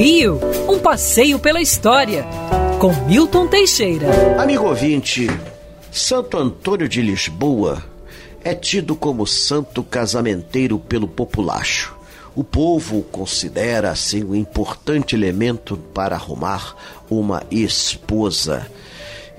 [0.00, 2.24] Rio, um passeio pela história,
[2.78, 4.40] com Milton Teixeira.
[4.42, 5.26] Amigo ouvinte,
[5.92, 7.84] Santo Antônio de Lisboa
[8.42, 11.94] é tido como santo casamenteiro pelo populacho.
[12.34, 16.74] O povo considera assim um importante elemento para arrumar
[17.10, 18.66] uma esposa.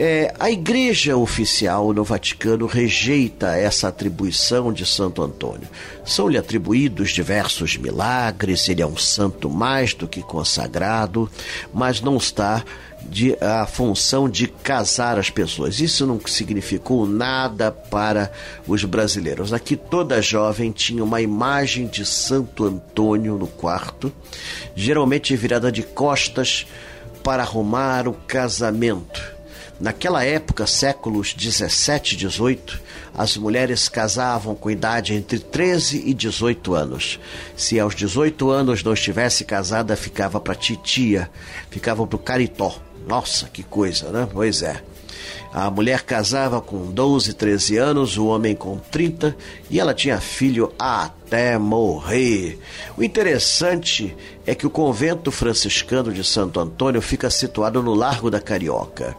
[0.00, 5.66] É, a Igreja Oficial no Vaticano rejeita essa atribuição de Santo Antônio.
[6.04, 11.28] São-lhe atribuídos diversos milagres, ele é um santo mais do que consagrado,
[11.74, 12.62] mas não está
[13.02, 15.80] de, a função de casar as pessoas.
[15.80, 18.30] Isso não significou nada para
[18.68, 19.52] os brasileiros.
[19.52, 24.12] Aqui toda jovem tinha uma imagem de Santo Antônio no quarto,
[24.76, 26.68] geralmente virada de costas
[27.24, 29.37] para arrumar o casamento.
[29.80, 32.80] Naquela época, séculos 17 e 18,
[33.14, 37.20] as mulheres casavam com idade entre 13 e 18 anos.
[37.56, 41.30] Se aos 18 anos não estivesse casada, ficava para titia,
[41.70, 42.76] ficava para o caritó.
[43.06, 44.28] Nossa, que coisa, né?
[44.32, 44.82] Pois é.
[45.52, 49.36] A mulher casava com 12, 13 anos, o homem com 30
[49.70, 52.58] e ela tinha filho até morrer.
[52.96, 54.16] O interessante
[54.46, 59.16] é que o convento franciscano de Santo Antônio fica situado no Largo da Carioca.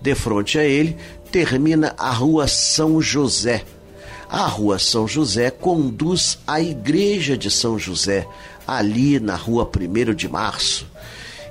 [0.00, 0.96] De frente a ele
[1.30, 3.64] termina a Rua São José.
[4.28, 8.26] A Rua São José conduz à Igreja de São José,
[8.66, 10.86] ali na Rua 1 de Março.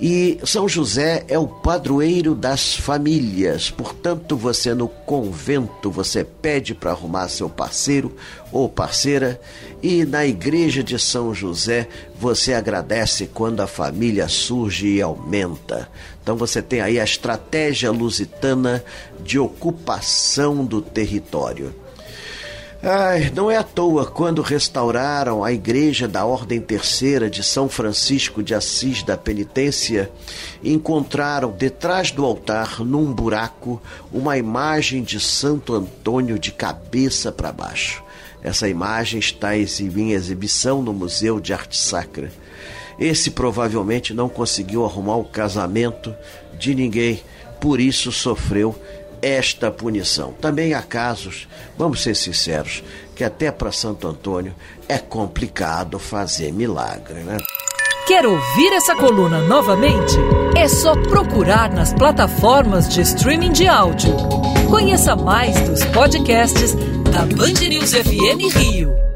[0.00, 6.92] E São José é o padroeiro das famílias, portanto, você no convento você pede para
[6.92, 8.16] arrumar seu parceiro
[8.50, 9.38] ou parceira,
[9.82, 11.86] e na igreja de São José
[12.18, 15.86] você agradece quando a família surge e aumenta.
[16.22, 18.82] Então você tem aí a estratégia lusitana
[19.22, 21.74] de ocupação do território.
[22.82, 28.42] Ai, não é à toa quando restauraram a igreja da Ordem Terceira de São Francisco
[28.42, 30.10] de Assis da Penitência,
[30.64, 38.02] encontraram detrás do altar, num buraco, uma imagem de Santo Antônio de cabeça para baixo.
[38.42, 42.32] Essa imagem está em exibição no Museu de Arte Sacra.
[42.98, 46.14] Esse provavelmente não conseguiu arrumar o casamento
[46.58, 47.22] de ninguém,
[47.60, 48.74] por isso sofreu
[49.22, 50.32] esta punição.
[50.32, 52.82] Também há casos, vamos ser sinceros,
[53.14, 54.54] que até para Santo Antônio
[54.88, 57.38] é complicado fazer milagre, né?
[58.06, 60.16] Quer ouvir essa coluna novamente?
[60.56, 64.16] É só procurar nas plataformas de streaming de áudio.
[64.68, 66.74] Conheça mais dos podcasts
[67.12, 69.09] da Band News FM Rio.